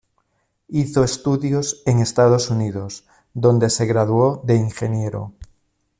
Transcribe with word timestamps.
Hizo 0.67 1.03
estudios 1.03 1.83
en 1.85 1.99
Estados 1.99 2.49
Unidos, 2.49 3.05
donde 3.35 3.69
se 3.69 3.85
graduó 3.85 4.41
de 4.43 4.55
ingeniero. 4.55 5.31